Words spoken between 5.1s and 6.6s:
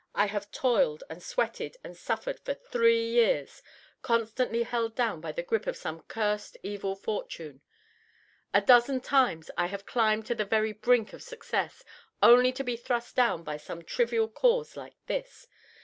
by the grip of some cursed